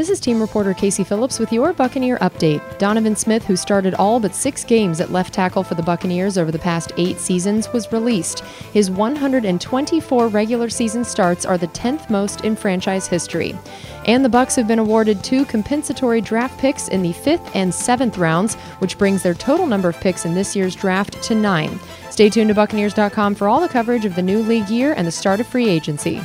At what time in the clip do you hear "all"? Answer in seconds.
3.92-4.18, 23.48-23.60